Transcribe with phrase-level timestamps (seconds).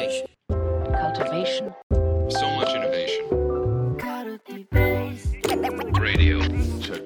[0.00, 0.26] Cultivation.
[0.48, 1.74] cultivation,
[2.30, 3.28] So much innovation.
[6.00, 6.40] Radio.
[6.80, 7.04] Check.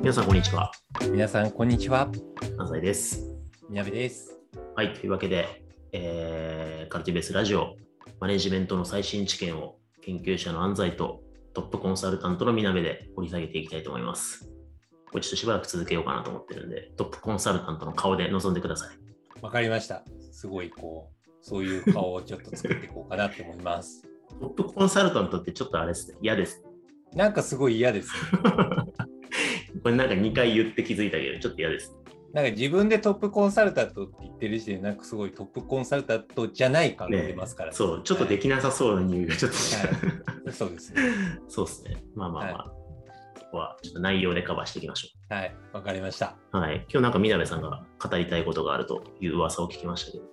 [0.00, 0.72] 皆さん、こんにちは。
[1.10, 2.08] 皆さん、こんにちは。
[2.56, 3.36] 安西です。
[3.68, 4.40] みなべです。
[4.74, 5.62] はい、というわけで、
[5.92, 7.76] えーカルティベースラジオ、
[8.18, 11.20] マネジメントの最新知見を研究者の安西と
[11.52, 14.48] トップコンサルタントのみなべで掘り下げていきたいと思います。
[15.10, 19.11] これちょっとしばらく続けようかなと思ってるんで、トップコンサルタントの顔で臨んでください。
[19.42, 20.04] わかりました。
[20.30, 24.08] すごい、こう、そういう顔をちょっと作っていこうかなって思います。
[24.40, 26.64] トップコンサルタントってちょっとあれですね、嫌です。
[27.12, 28.38] なんかすごい嫌ですね。
[29.82, 31.96] これなんか2回言って気づいたけど、ちょっと嫌です。
[32.32, 39.62] なんか自分でトップコンサルタントって言ってる時点で、なんかすごいトップコンサルタントじゃない感が出ますから、そう、ちょっとできなさそうな匂いがちょっと、は
[40.50, 41.02] いそうですね。
[41.48, 42.04] そうですね。
[42.14, 42.81] まあまあまあ、そこ
[43.56, 46.36] はちょっと内容でカバーしていきましょはい、わかりました。
[46.52, 46.56] う。
[46.56, 46.86] はい。
[46.88, 50.24] 今日なんかみなべさんが語りたいことがあるという噂を聞きましたけど。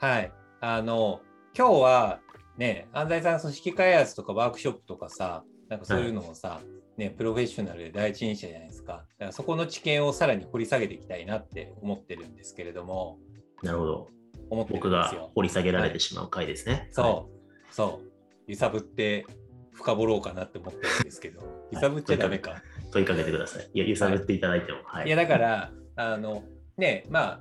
[0.00, 0.32] はい。
[0.60, 1.20] あの、
[1.56, 2.20] 今日は
[2.56, 6.60] ね、安西さん組織開発とかワークショップとかさ、なんかそういうのをさ、
[6.96, 8.92] ね、プロフェッショナルで第一人者じゃないですか。
[8.92, 13.18] だからそこの知見をさらに掘り下げていきたいなって思ってるんですけれども、
[13.62, 14.08] なるほど。
[14.50, 15.30] 思ってるん僕がですよ。
[15.34, 16.88] 掘り下げられてしまう回ですね。
[16.92, 17.30] そ
[17.70, 18.12] う、そう。
[18.50, 19.26] 揺さぶって
[19.72, 21.40] 深掘ろうかなって思ってるんですけど、
[21.72, 22.62] 揺さぶっちゃダメか。
[22.92, 23.70] 問いかけてください。
[23.72, 24.78] いや、揺さぶっていただいても。
[24.84, 25.06] はい。
[25.06, 26.42] いやだからあの
[26.76, 27.40] ねまあ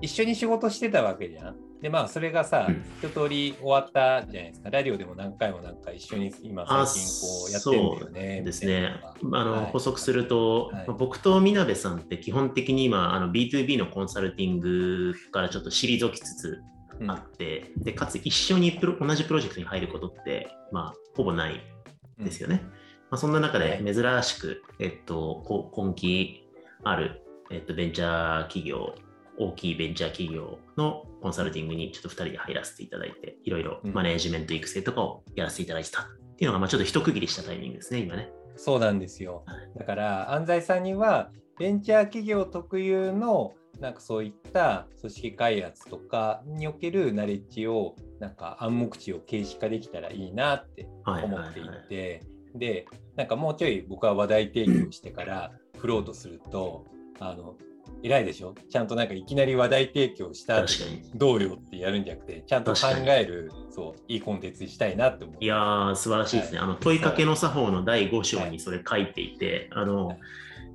[0.00, 1.56] 一緒に仕事してたわけじゃん。
[1.80, 4.70] でまあそれがさ、うん一通り終わったじゃないですか。
[4.70, 8.42] ラジオでも何回も何回一緒に今最あ近こうやってるんだよね。
[8.42, 9.00] ですね。
[9.04, 16.73] あの、はい補足すると、はいまあ僕とみなべさんって基本的に今、あの B2B のコンサルティングからちょっと退きつつうん
[17.06, 21.60] あって、で、かつ一緒にプロ同じプロジェクトに入ることって、まあ、ほぼない
[22.18, 22.62] ですよね。
[23.10, 26.48] まあ、そんな中で珍しく、えっと、こ今期
[26.82, 28.94] ある、えっと、ベンチャー企業、
[29.38, 36.04] 大きいベンチャー企業のコンサルティングにちょっと2人で入らせていただいて、いろいろうんマネージメント育成とかをやらせていただいてたっ
[36.36, 38.30] ていうのが、まあ、ちょっと一区切りしたタイミングですね、今ね。
[38.56, 39.78] そうなんですよはい。
[39.78, 51.88] だから安西さんにはベンチャー企業特有のなんかそういった組織開発とかにおけるナレッジをなんか暗黙知を形式化できたらいいなってはい思っていはいはい。
[51.88, 52.22] て、
[52.54, 52.86] で
[53.16, 56.86] なんかもうちょい僕は話題提供してから振ろうとすると
[57.20, 57.56] あの
[58.02, 58.54] 偉いでしょ？
[58.70, 65.36] ちゃんとなんかいきなり話題提供した後確かにどうよってやるんじゃなくてちゃんと考えるそういいコンテンツにしたいなって思う。
[65.40, 66.58] いやー、素晴らしいですね。
[66.58, 70.16] はいあの問いかけの作法の第5章にそれ書いていて、あの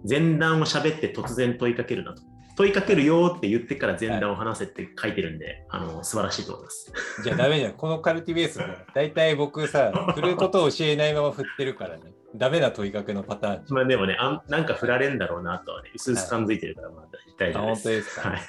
[0.07, 2.21] 前段を喋って突然問いかけるなと。
[2.59, 6.91] 問いかけるよーって言ってから前段を話せって書いてるんで、あの素晴らしいと思います。
[7.23, 7.71] じゃあダメじゃん。
[7.71, 12.01] このカルティベースね、大体僕さ、振ることを教えないまま振ってるからね。
[12.35, 13.65] ダメな問いかけのパターン。
[13.69, 17.05] まあでもね、あんなんか振られんだろうなとはね、薄々感づいてるから、まあ
[17.37, 17.81] 大丈あ夫です。
[17.81, 18.29] 本当ですか。
[18.29, 18.39] はい。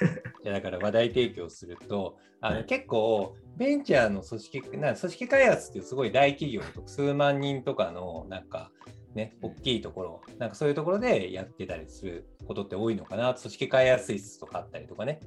[0.43, 8.71] いやだから話題提供すると、あのはい結構ベンチャーの組織な組織開発ってすごい大企業とか数万人とかのなんか
[9.15, 15.19] ね、大きいところ、なんかそういうところでやってたりすることって多いのかな、組織開発室とかあったりとかね。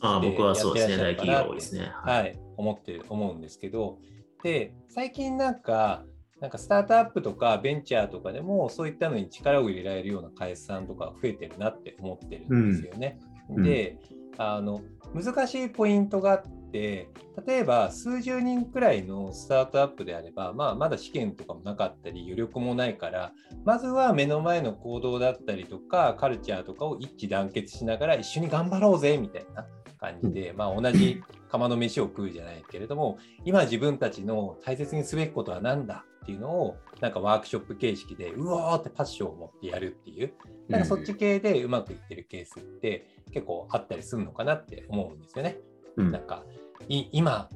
[0.00, 1.92] ああ僕はそうですね、大やってらっしゃるかなって企業多いですね。
[1.92, 3.98] はい、思ってる思うんですけど、
[4.42, 6.04] で、最近なんか、
[6.40, 13.18] なんかスタートアップとかベンチャーとかでもそういったのに力を入れられるような会社さんとか増えてるなって思ってるんですよね。
[13.50, 13.62] うん。
[13.62, 13.98] で、
[14.38, 14.80] あの
[15.14, 16.48] 難しいポイントがあって、
[16.78, 23.32] 例えば数十人くらいのスタートアップであれば、まあ、まだ試験とかもなかったり余力もないから、
[23.64, 29.66] まずは目の前の行動だったりとかカルチャーとかを一致団結しながら一緒に頑張ろうぜみたいな
[29.98, 40.32] 感じで、まあ、同じ釜の飯を食うじゃないけれども今自分たちの大切にすべきことは何だっていうのをなんかワークショップ形式でうおーってパッションを持ってやるっていう
[40.68, 45.58] なんかそっち系でうまくいってるケースって結構あったりするのかなって思うんですよね。
[45.96, 46.44] うんなんか
[46.88, 47.48] い今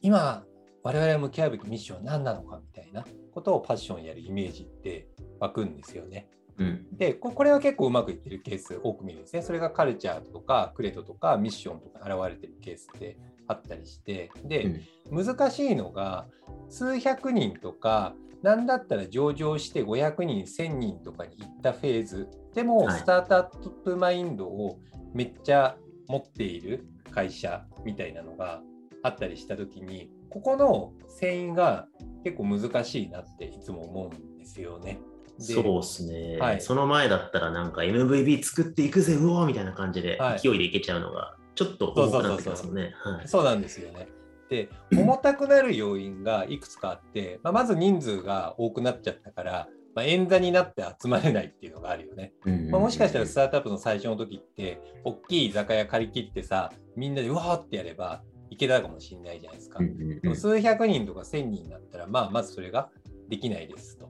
[0.00, 0.44] 今
[0.82, 5.08] 我々が向き合うべきミッションは何なのかみたいなことをパッションやるイメージって
[5.38, 6.28] 湧くんですよね。
[6.58, 6.86] うん。
[6.92, 9.42] でここれは結構うまくいってるケース多く見るんですね。
[9.42, 13.16] それがカルチャーとかクレドとかミッションとか現れてるケースって
[13.46, 14.80] あったりしてで、
[15.10, 16.26] 難しいのが
[16.68, 24.78] 数百人とか何だったら上場して500人1000人とかに行ったフェーズでもはいスタートアップマインドを
[25.14, 25.76] めっちゃ
[26.08, 28.62] 持っている会社みたいなのが
[29.02, 31.86] あったりした時にここの遷移が
[32.24, 34.98] 結構難しいなっていつも思うんですよね。
[35.38, 42.92] でそうですね、はいその前だったらなんか MVB 作っていくぜ、うおーみたいな感じではい勢いでいけちゃうのが、ちょっと重くなってきますもんね。
[43.02, 44.08] はいそうなんですよね。
[44.52, 52.32] で、重たくなる要因がいくつかあって、まあ、まず人数が多くなっちゃったから、まあ、演座になって集まれないっていうのがあるよね。
[52.70, 59.80] まあ、もしかしたらスタートアップの最初の時って、大きい居酒屋借り切ってさ、みんなでうわーってやればいけたかもしれないじゃないですか。
[60.22, 62.90] でも数百人とか千人だったら、まあ、まずそれが
[63.28, 64.06] できないですと。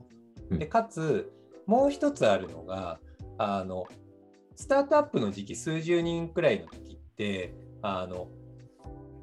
[0.51, 1.33] うんでかつ、
[1.67, 3.01] もう一つあるのが、
[3.39, 3.87] あの
[4.57, 8.29] スタートアップの時期、数十人くらいの時って、あの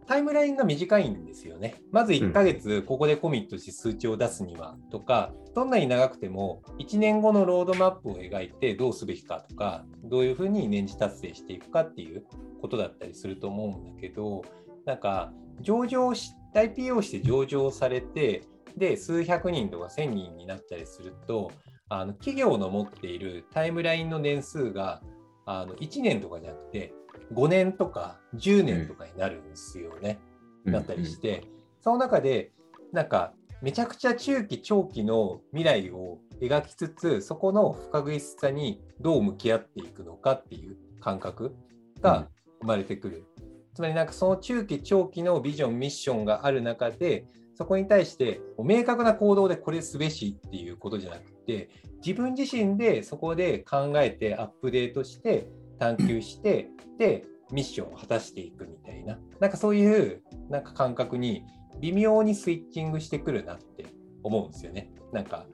[0.10, 1.76] タイムラインが短いんですよね。
[1.92, 12.26] まず1ヶ月、ここでコミットして数値を出すにはとか、どんなに長くても、1年後のロードマップを描いてどうすべきかとか、どういうふうに年次達成していくかっていう
[12.60, 14.42] ことだったりすると思うんだけど、
[14.84, 18.42] なんか、上場し、IPO して上場されて、
[18.76, 21.52] で、数百人とか千人になったりすると、
[21.88, 25.04] あの企業の持っているタイムラインの年数が
[25.46, 26.94] あの1年とかじゃなくて
[27.34, 30.20] 5年とか10年とかになるんですよね。
[30.66, 31.44] だったりして、
[31.82, 32.52] その中で
[32.92, 41.56] なんかめちゃくちゃ中期長期の未来を描きつつそこの不確実さにどう向き合っていくのかっていう感覚
[42.02, 42.28] が
[42.62, 43.26] 生まれてくる。
[43.74, 47.26] つまりなんかその中期長期のビジョンミッションがある中で
[47.56, 51.70] そこに対して明確な行動でこれすべしっていうことじゃなくて
[52.06, 55.48] 自分自身でそこで考えてアップデートして
[55.80, 59.20] 探求してでミッションを果たしていくみたいな。
[59.40, 61.44] なんかそういうなんか感覚に
[61.80, 63.88] 微妙にスイッチングしてくるなって
[64.24, 64.92] 思うんですよね。
[65.12, 65.46] なんか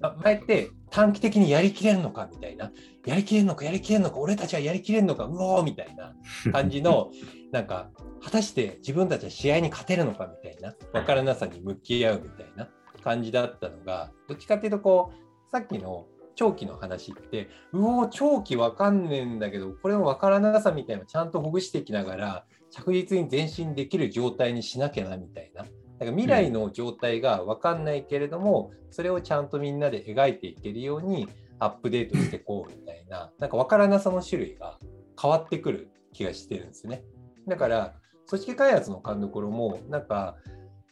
[0.00, 2.70] あ前って短期的にやりきれるのかみたいな。
[3.06, 6.14] やりきれるのかやりきれるのか俺たちはやりきれるのかうおーみたいな
[6.52, 7.10] 感じの
[7.52, 7.90] なんか
[8.22, 10.74] 果たして自分たちは試合に勝てるのかみたいな。
[10.92, 12.70] 分からなさに向き合うみたいな
[13.02, 25.62] 感じだったのがどっちかっていうとこうさっきの長期の話ってうお長期分かんねえんだけどこれも分からなさみたいなちゃんとほぐしていきながら着実に前進できる状態にしなきゃなみたいな。
[25.62, 31.28] だから未来の状態が分かんないけれども、それをちゃんとみんなで描いていけるように
[31.60, 34.78] アップデートしていこうみたいな、なんか分からなさの種類が
[35.20, 37.04] 変わってくる気がしてるんですね。
[37.46, 37.94] だから、
[38.28, 40.36] 組織開発の勘どころも、なんか、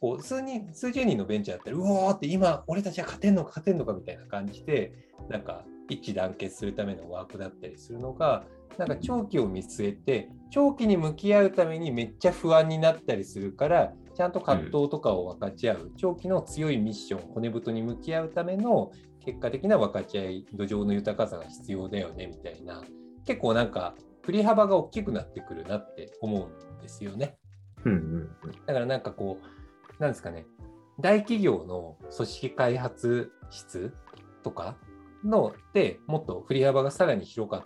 [0.02, 4.92] こう数人数十人のベンチャーだったら、うおーって今、俺たちは勝てんのか勝てんのかみたいな感じで、
[5.30, 8.44] なんか一致団結するためのワークだったりするのが、
[8.78, 18.90] なんか長期を見据えて、長期に向き合うためにめっちゃ不安になったりするから、ちゃんと葛藤とかを分かち合う、長期の強いミッション、骨太に向き合うための
[19.24, 22.82] 結果的な分かち合い、土壌の豊かさが必要だよねみたいな、
[23.24, 27.38] 結構なんか振り幅が大きくなってくるなって思うんですよね。
[27.84, 28.30] うんうん
[28.66, 29.61] だからなんかこう、
[30.02, 30.46] なんですかね、
[30.98, 33.94] 大企業の組織開発室
[34.42, 34.76] とか
[35.24, 37.62] のでもっと振り幅がさらに広かっ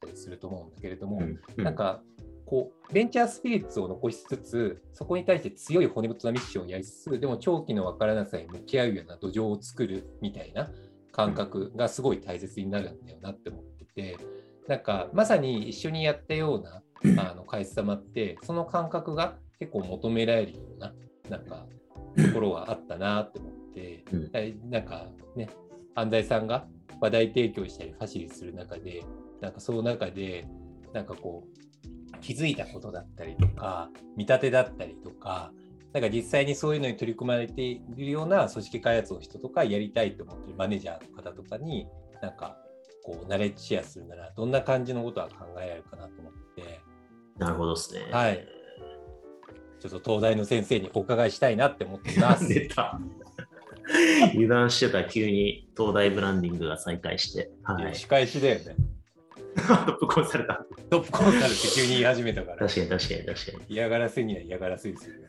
[0.00, 1.64] たりすると思うんだけれども、うんうん。
[1.64, 2.00] なんか
[2.46, 10.70] こうベンチャースピリッツを残しつつ、そこに対して強い骨太なミッションをやりつつ、でも長期の分からなさに向き合うような土壌を作るみたいな
[11.12, 14.16] 感覚がすごい大切になるんだよなって思ってて、
[14.66, 16.82] なんかまさに一緒にやったような
[17.22, 20.92] あの会社様って、その感覚が結構求められるような
[21.30, 21.66] なんか
[22.16, 25.06] ところはあったなって思って、うんえなんか
[25.36, 25.48] ね、
[25.94, 26.66] 安西さんが
[27.00, 29.04] 話題提供したりファシリする中で、
[29.40, 30.48] なんかその中で、
[30.92, 35.52] なんかこう、気づいたことだったりとか、見立てだったりとか、
[35.92, 41.86] なんか実際にそういうのに取り組まれているような組織開発の人とか、やりたいと思ってるマネージャーの方とかに、
[42.20, 42.56] なんか
[43.04, 46.80] こう、ナレッジシェアするなら、どんな感じのことは考えられるかなと思って、
[47.38, 48.08] なるほどですね。
[48.10, 48.61] はい。
[49.82, 52.48] ちょっと東大の先生にお伺いしたいなって思っています。
[52.48, 53.00] 出た。
[54.32, 57.94] 油断してたら急に東大ブランディングが再開して、はい。
[57.96, 58.76] 仕返しだよね。
[59.56, 60.64] トップコンサルタ。
[60.88, 62.58] トップコンサルって急に言い始めたから。
[62.58, 63.64] 確かに確かに確かに。
[63.68, 65.22] 嫌がらせには嫌がらせですよね。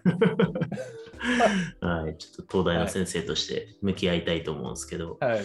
[1.82, 2.18] はい。
[2.18, 5.42] ちょっと東大の先生として向き合いたいと思うんですけど、はい。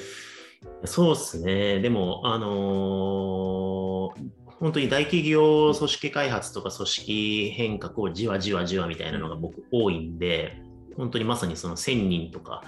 [0.84, 1.80] そうですね。
[1.80, 10.60] でも、あのー本当に大企業組織開発とか組織変革をじわじわじわみたいなのが僕多いんで、
[10.96, 12.62] 本当にまさにその1000人とか、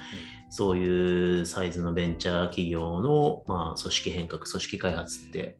[0.50, 5.56] そういうサイズのベンチャー企業の、まあ、組織変革、組織開発って、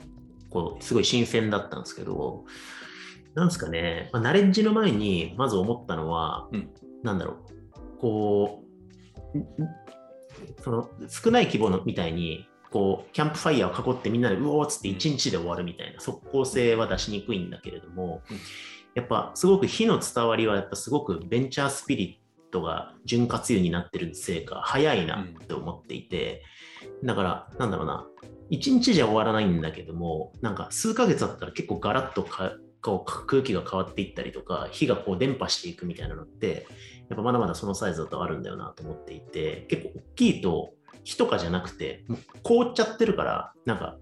[0.51, 2.45] こう、すごい新鮮だったんですけど、
[3.35, 6.71] なんですかね、まあ、ナレッジの前にまず思ったのは、うん。
[7.03, 7.39] なんだろ
[7.97, 8.65] う、こ
[9.35, 18.39] う、その少ない規模のみたいに、こう、キャンプファイヤーを囲ってみんなでうおーっつって1日で終わるみたいな即効性は出しにくいんだけれども、うん。
[18.95, 26.43] やっぱすごく火の伝わりはやっぱすごくベンチャースピリットが潤滑油になってるせいか早いなって思っていて、
[27.05, 28.07] だからなんだろうな
[28.51, 36.67] 1日じゃ終わらないんだけどもなんか数ヶ月あったら結構ガラッとかこう空気が変わっていったりとか、火がこう伝播していくみたいなのって、
[37.09, 40.73] やっぱまだまだそのサイズだとあるんだよなと思っていて、結構大きいと
[41.05, 43.97] 火とかじゃなくて、もう凍っちゃってるから、なんか、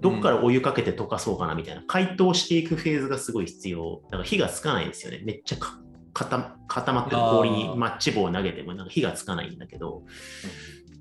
[0.00, 4.02] どっからお湯かけて溶かそうかなみたいな、解凍していくフェーズがすごい必要。
[4.04, 5.20] だから火がつかないですよね。
[5.24, 5.78] めっちゃか
[6.12, 10.02] 固固まってる氷にマッチ棒を投げてもなんか火がつかないんだけど、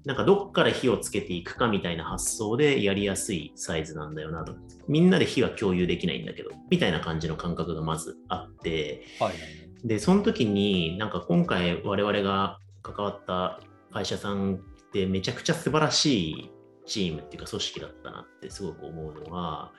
[0.05, 4.55] なんかどっから火をつけていくかみたいな発想でやりやすいサイズなんだよなと。
[4.87, 9.39] みんなで火は共有できないんだけど、みたいな感じの感覚がまずあって、はいはい
[9.83, 16.51] で、その時になんか今回我々が関わった会社さんってめちゃくちゃ素晴らしい
[16.85, 19.71] チームっていうか組織だったなってすごく思うのは、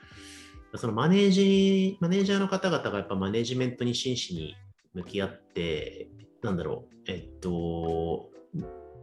[0.77, 4.55] そのマネージ、マネージャーの方々がやっぱマネジメントに真摯に
[4.95, 6.09] 向き合って、
[6.43, 8.31] なんだろう、えっと、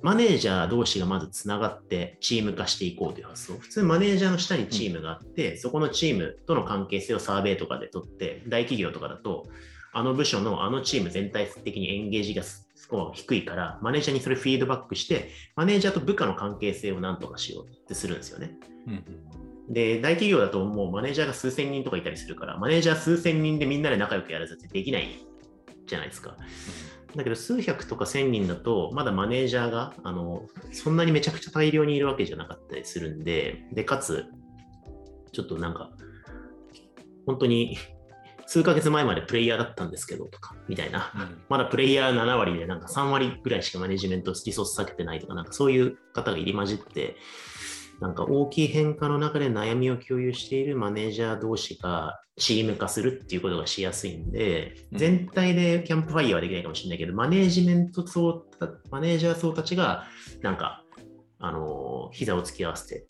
[0.02, 3.60] マネージャー同士がまずつながってチーム化していこうという発想。
[3.60, 9.48] 普通マネージャーの下にチームがあって、そこのチームとの関係性をサーベイとかで取って、大企業とかだと、
[9.94, 12.44] あの部署のあのチーム全体的にエンゲージが
[12.88, 18.58] スコアが低いから、マネージャーにそれフィードバックして、マネージャーと部下の関係性をなんとかしようってするんですよね。
[18.88, 19.04] うんうん
[19.70, 25.10] で、大企業だともうマネージャーが数千人とかいたりするから、マネージャー数千人でみんなで仲良くやるってできない
[25.86, 26.38] じゃないですか。
[27.14, 34.28] だけど数百とか千人だと、まだマネージャーがあのそんなにめちゃくちゃ大量にいるわけじゃなかったりするんで、で、かつ、
[35.34, 35.92] ちょっとなんか、
[37.26, 37.78] 本当に
[38.48, 41.12] 数ヶ月前までプレイヤーだったんですけどとか、みたいな。
[41.14, 41.42] うん。
[41.50, 47.18] まだプレイヤー7割でなんか3割ぐらいしかマネジメントリソース避けてないとか、なんかそういう方が入り混じって、
[48.00, 54.98] なんか大きい変化の中で悩みを共有しているマネージャー同士がチーム化するっていうことがしやすいんで、うん。
[54.98, 60.06] 全体でキャンプファイヤーはできないかもしれないけど、マネージメント層た、マネージャー層たちが、
[60.42, 60.84] なんか、
[61.40, 63.06] あのー膝を突き合わせて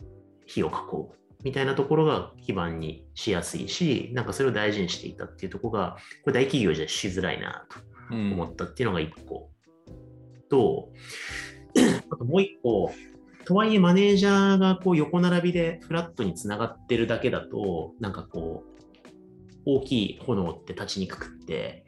[0.47, 7.65] 火を囲うみたいなところが基盤にしやすいし、なんかそれを大事にしていたっていうところが、これ大企業じゃしづらいな
[8.09, 9.49] と思ったっていうのが一個。
[10.49, 10.89] と、
[12.11, 12.91] あともう一個、
[13.45, 21.85] とはいえマネージャーがこう横並びでフラットにつながってるだけだと、なんかこう、大きい炎って立ちにくくって、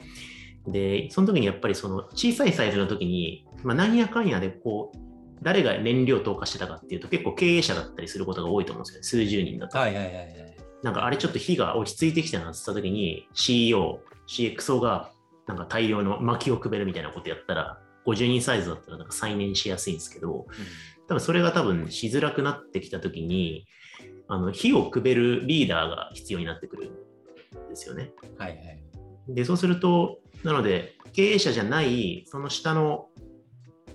[0.68, 5.09] で、その時にやっぱりその小さいサイズの時に、まあ、何やかんやでこう、
[5.42, 9.04] 誰が燃料投下してたかっていうと結構経営者だったりすることが多いと思うんですよね。
[9.04, 9.78] 数十人だと。
[9.78, 10.58] はいはいはいはい。
[10.84, 15.12] なんかあれちょっと火が落ち着いてきたなって言った時に CEO、CXO が
[15.48, 20.46] なんか大量の薪をくべるみたいなことやったら、50人サイズだったらなんか再燃しやすいんですけど、
[21.08, 23.66] 多分それが多分しづらくなってきた時に、
[24.28, 26.92] あの火をくべるリーダーが必要になってくる
[27.66, 28.12] んですよね。
[28.24, 28.80] うんはいはい。
[29.28, 33.09] で、そうすると、なので、経営者じゃない、その下の、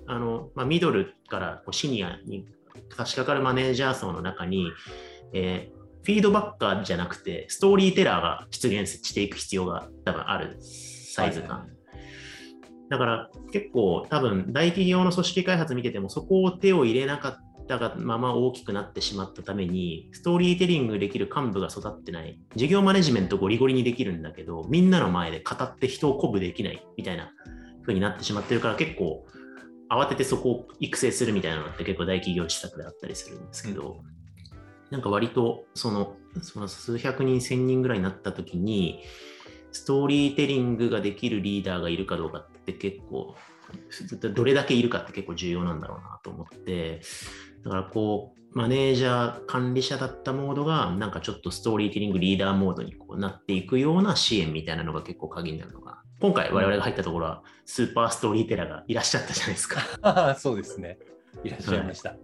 [0.06, 2.46] あの、まあ、ミドルからこうシニアに
[2.96, 4.70] 差し掛かるマネージャー層の中に、
[5.32, 11.66] えーフィードバッカーじゃなくて、ストーリーテラーが出現していく必要が多分あるサイズ感。
[12.90, 27.32] だから結構多分大企業の組織開発見ててもそこを手を入れなかったがまま大きくなってしまったためにストーリーテリングできる幹部が育ってない事業マネジメントゴリゴリにできるんだけどみんなの前で語って人を鼓舞できないみたいな
[27.80, 29.24] 風になってしまってるから結構
[29.90, 34.02] 慌ててそこを育成するみたいなのって結構大企業施策であったりするんですけど、
[34.90, 39.00] なんか割とそのその数百人、千人ぐらいになった時に、
[39.72, 43.36] ストーリーテリングができるリーダーがいるかどうかって結構、
[44.34, 47.02] どれだけいるかって結構重要なんだろうなと思って、
[47.64, 56.03] だからこう、マネージャー、管理者だったモードが、なんかちょっとストーリーテリングリーダーモードにこうなっていくような支援みたいなのが結構鍵になるのかな。
[56.20, 59.80] 今回我々が入ったところは、スーパーストーリーテラーがいらっしゃったじゃないですか。
[60.02, 60.98] あ そうですね。
[61.42, 62.10] いらっしゃいました。
[62.10, 62.16] だ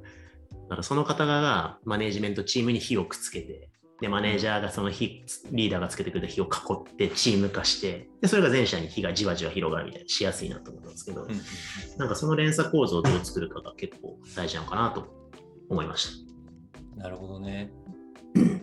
[0.68, 3.70] からその方がマネージメントチームに火をくっつけて、
[4.00, 6.48] で、マネージャーがその火、リーダーがつけてくれた火を囲
[6.90, 11.40] ってチーム化して、で、それが全社に火がじわじわ広がるみたいなしやすいなと思ったんですけど、うんうん
[11.98, 15.06] なんかその連鎖構造をどう作るかが結構大事なのかなと
[15.68, 16.24] 思いまし
[16.96, 17.72] なるほどね。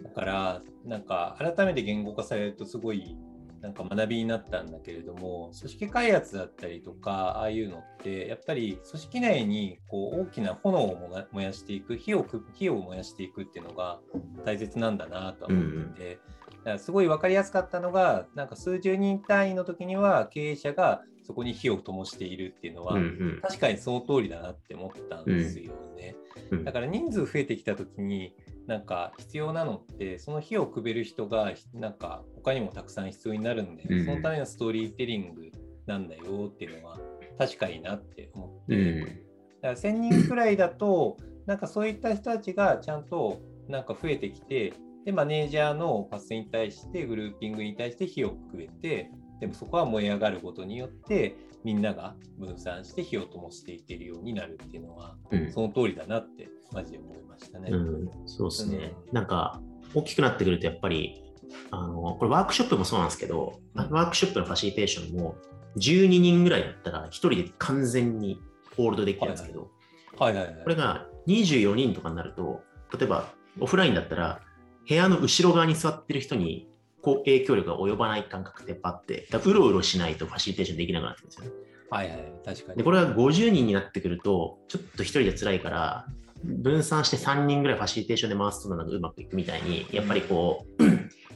[0.03, 3.15] だから、なんか改めて言語化されるとすごい
[3.61, 10.97] なんか学びになったんだけれども、組織開発だったりとか、ああいうのって、やっぱり組織内にこう大きな炎を
[11.31, 13.99] 燃やしていく火をく、火を燃やしていくっていうのが
[14.45, 16.19] 大切なんだなとは思っていて、
[16.59, 22.99] だからすごい分かりやすかったのが、なんか数十人単位の時には経営者がそこに火を灯しているっていうのは、た。
[22.99, 23.39] うんうん。
[23.41, 26.15] 確かにその通りだなって思ったんですよね。
[26.51, 28.33] うんだから人数増えてきた時に
[28.67, 34.05] なんか必要なのってその火をくべる人がなんか他にもたくさん必要になるんで、うん。
[34.05, 35.51] そのためのストーリーテリング
[35.85, 36.99] なんだよっていうのは
[37.37, 39.05] 確かになって思って、うん。
[39.05, 39.17] だか
[39.61, 44.73] ら1000人くらいだとなんかそういった人たちがちゃんとなんか増えてきて
[45.07, 49.09] で、マネージャーのパスに対して、グルーピングに対して火をくべて、
[49.39, 55.49] でもそこは燃え上がることによって、みんなが分散して火を灯していけるようになるっていうのは、うん。
[55.53, 57.69] その通りだなって、マジで思いましたね。
[57.71, 58.93] うん、そうですね。
[59.11, 59.61] うなんか、
[59.93, 61.23] 大きくなってくると、やっぱり、
[61.71, 65.35] あの、これワークショップもそうなんですけど、うんワークショップのファシリテーションも、
[65.77, 68.39] 12人ぐらいだったら、1人で完全に
[68.75, 69.69] ホールドできるんですけど、
[70.17, 70.63] はいはいはい。
[70.63, 72.61] これが24人とかになると、
[72.97, 74.41] 例えばオフラインだったら、
[74.87, 76.69] 部屋の後ろ側に座ってる人に
[77.01, 81.51] こう影響力が及ばない感覚ってやっぱあって、だうろうろしないとファシリテーションできなくなってくるんですよね。
[81.89, 82.77] はいはい、確かに。
[82.77, 86.05] で、これが50人になってくると、ちょっと1人で辛いから、
[86.43, 90.83] 分散して3人ぐらいファシリテーションで回すとなんかうまくいくみたいに、やっぱりこう、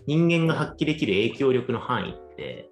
[0.07, 2.69] 人間が発揮できる影響力の範囲って、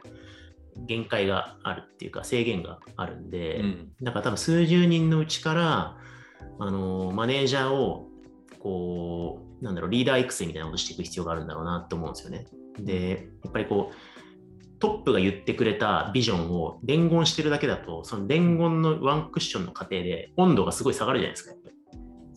[0.86, 5.98] 限界があるっていうか制限があるんで、うんだから多分数十人のうちから、
[6.60, 8.08] あのマネージャーを
[8.60, 12.46] こうなんだろうリーダー育成みたいなことしていく必要があるんだろうなと思うんですよね。
[12.80, 21.56] でやっぱりこうトップが言ってくれたビジョンを伝言してるだけだとその伝言のワンクッションの過程で温度がすごい下がるじゃないですか。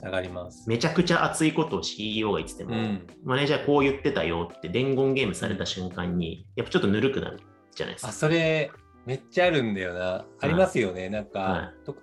[0.03, 0.69] やっぱり下がります。
[0.69, 3.07] めちゃくちゃ熱いことを CEO が言ってても、うん。
[3.25, 7.41] マネージャーこう言ってたよって伝言ゲームされた瞬間にやっぱちょっとぬるくなる
[7.75, 8.13] じゃないですあ、か。
[8.13, 8.71] それ、
[9.07, 10.25] めっちゃあるんだよな。
[10.41, 11.09] ありますよね。
[11.09, 11.97] なんか、はと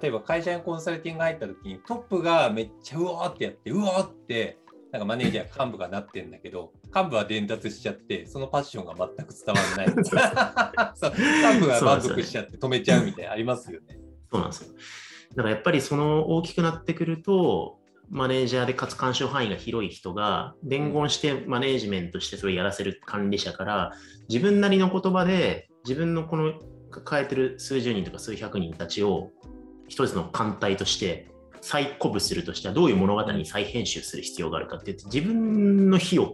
[0.00, 4.58] 例えば会社にコンサルティング入った時にトップがめっちゃうわーってやって、うわーって、
[4.90, 10.94] なんかマネージャー幹部がなってんだけど、幹部は伝達しちゃって、そのパッションが全く伝わらない。
[10.94, 13.98] そう幹部が満足しちゃって止めちゃうみたいなありますよね。
[14.30, 14.74] そうなんですよ。
[15.36, 17.78] だからやっぱりその大きくなってくると、
[18.10, 23.92] マネージャーでかつ干渉範囲が広い人が伝言してマネージメントしてそれをやらせる管理者から
[24.28, 26.52] 自分なりの言葉で自分のこの
[26.90, 29.30] 抱えてる数十人とか数百人たちを
[29.88, 31.28] 一つの艦隊として
[31.60, 36.32] 再鼓舞するとしてはどういう物語に再編集する必要があるかって言って自分の火を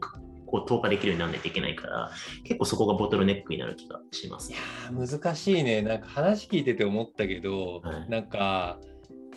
[0.50, 2.11] こう投下できるようにならないといけないから
[2.45, 4.54] 結構そこがボトルネックになる気がしますい。
[4.54, 5.83] やー難しいね。
[5.83, 8.78] なんか話聞いてて思ったけど、はいなんか、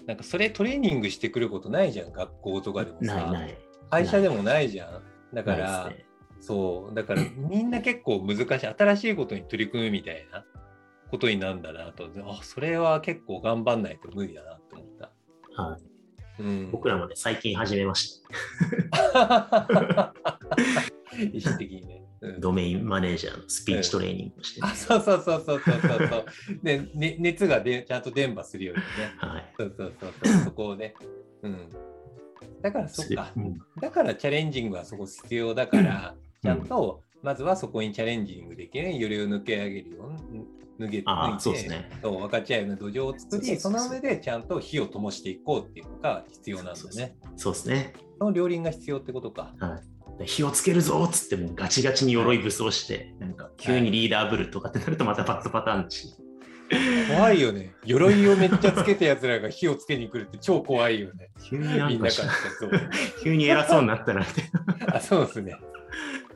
[0.08, 3.32] なんかそれトレーニングしてくることないじゃん、学校とかでもさ。
[3.32, 3.58] ない。
[3.90, 5.36] 会社でもないじゃん。
[5.36, 6.06] だから、ね
[6.40, 10.44] そう、だからみんな結構難しい、新しいことに取り組むみたいな
[11.10, 15.62] ことになるんだなと、あそれは結構頑張んないと無理だなと思った。
[15.62, 15.93] はい
[16.40, 18.22] うん、僕らもね、最近始めまし
[21.32, 22.04] 意識的にね。
[22.40, 26.26] ドメインマネージャーのスピーチトレーニングをして、あそうそうそうそうそうそうそう。
[26.64, 28.88] で、 ね、熱がでちゃんと伝播するようにね。
[29.18, 29.54] はい。
[29.58, 30.96] そうそうそうそう、そこをね。
[31.42, 31.70] うん。
[32.62, 33.34] だからそっか。
[33.36, 40.12] うんだからチャレンジングはそこ必要だから、うんちゃんとまずはそこにチャレンジングできるように、よりを抜け上げるよ
[40.80, 41.90] うに、抜けああ、抜いてそうですね。
[42.02, 47.16] そう分かち合うような土壌を作り、その上でちゃんと火を灯していこうっていうのが必要なんだそうそうね。
[47.36, 47.94] そうですね。
[48.20, 49.54] その両輪が必要ってことか。
[49.60, 49.80] は
[50.20, 50.26] い。
[50.26, 56.16] 火をつけるぞっつってもうガチガチに鎧武装して、なんか急にリーダーブルとかってなるとまたバッドパターンだし。
[57.10, 57.74] 怖いよね。
[57.86, 61.30] 鎧をめっちゃつけたやつらが火をつけに来るって超怖いよね。
[61.44, 62.08] 急になんか
[63.24, 65.00] 急に偉そうになったなみたいな。
[65.00, 65.20] そう。
[65.20, 65.56] あ、そうですね。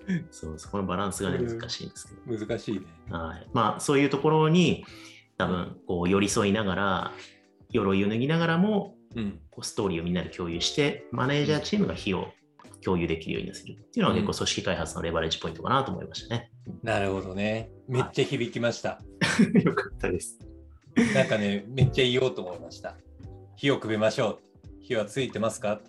[0.31, 2.37] そう、そこのバランスがね、難しいんですけど。
[2.37, 2.81] 難しいね。
[3.09, 3.47] はい。
[3.53, 4.85] まあ、そういうところに、
[5.37, 7.11] 多分、こう、寄り添いながら、
[7.69, 9.39] 鎧を脱ぎながらも、うん。
[9.49, 12.33] こうストーリーをみんなで共有して、マネージャーチームが火を
[12.83, 16.51] 共有できるようにするっていうのは結構組織開発のレバレッジポイントかなと思いましたね。
[16.83, 17.71] なるほどね。
[17.87, 19.01] めっちゃ響きました。
[19.63, 20.39] よかったです。
[21.15, 22.95] なんかね、めっちゃ言おうと思いました。
[23.55, 24.67] 火をくべましょう。
[24.81, 25.81] 火はついてますか？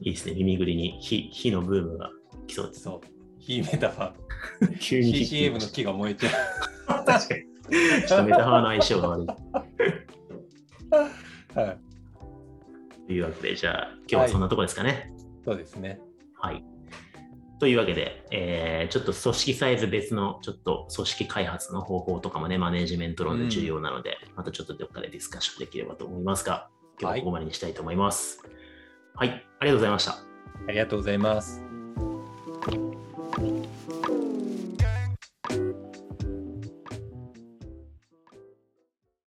[0.00, 0.34] いいですね。
[0.34, 2.10] 耳ぐりに火火のブームが
[2.46, 2.82] 来そうです。
[2.82, 3.06] そう。
[3.38, 4.12] 火メタファ
[4.80, 5.24] 急にー。
[5.24, 6.30] 火 CCM の木が燃えちゃ
[7.04, 7.44] 確かに。
[8.06, 9.26] ちょっとメタファーの相性が悪い。
[9.26, 9.28] う。
[11.58, 11.78] はい。
[13.06, 15.12] というわけで、じゃあ、今日はそんなところですかね。
[15.44, 16.00] そうですね。
[16.34, 16.64] はい。
[17.58, 28.42] というわけで、えーちょっと組織サイズ別のちょっと組織開発の方法とかもね、マネージメント論で重要なので、またちょっとどっかでディスカッションできればと思いますが、今日はここまでにしたいと思います。
[29.14, 30.12] はい、ありがとうございました。
[30.68, 31.62] ありがとうございます。